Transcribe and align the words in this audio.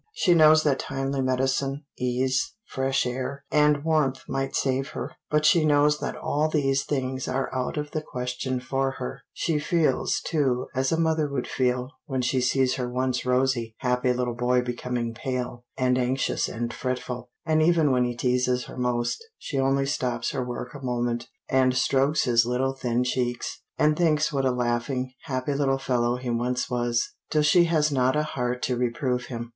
She 0.15 0.33
knows 0.33 0.63
that 0.63 0.79
timely 0.79 1.21
medicine, 1.21 1.85
ease, 1.95 2.55
fresh 2.65 3.05
air, 3.05 3.43
and 3.51 3.83
warmth 3.83 4.23
might 4.27 4.55
save 4.55 4.87
her; 4.93 5.15
but 5.29 5.45
she 5.45 5.63
knows 5.63 5.99
that 5.99 6.15
all 6.17 6.49
these 6.49 6.83
things 6.85 7.27
are 7.27 7.53
out 7.53 7.77
of 7.77 7.91
the 7.91 8.01
question 8.01 8.59
for 8.59 8.93
her. 8.97 9.21
She 9.31 9.59
feels, 9.59 10.19
too, 10.25 10.65
as 10.73 10.91
a 10.91 10.99
mother 10.99 11.27
would 11.29 11.47
feel, 11.47 11.91
when 12.07 12.23
she 12.23 12.41
sees 12.41 12.77
her 12.77 12.89
once 12.89 13.27
rosy, 13.27 13.75
happy 13.81 14.11
little 14.11 14.33
boy 14.33 14.61
becoming 14.63 15.13
pale, 15.13 15.65
and 15.77 15.99
anxious, 15.99 16.47
and 16.49 16.73
fretful; 16.73 17.29
and 17.45 17.61
even 17.61 17.91
when 17.91 18.03
he 18.03 18.15
teases 18.15 18.65
her 18.65 18.77
most, 18.77 19.23
she 19.37 19.59
only 19.59 19.85
stops 19.85 20.31
her 20.31 20.43
work 20.43 20.73
a 20.73 20.83
moment, 20.83 21.27
and 21.47 21.77
strokes 21.77 22.23
his 22.23 22.43
little 22.43 22.73
thin 22.73 23.03
cheeks, 23.03 23.61
and 23.77 23.95
thinks 23.95 24.33
what 24.33 24.45
a 24.45 24.51
laughing, 24.51 25.11
happy 25.25 25.53
little 25.53 25.77
fellow 25.77 26.15
he 26.15 26.31
once 26.31 26.71
was, 26.71 27.13
till 27.29 27.43
she 27.43 27.65
has 27.65 27.91
not 27.91 28.15
a 28.15 28.23
heart 28.23 28.63
to 28.63 28.75
reprove 28.75 29.27
him. 29.27 29.49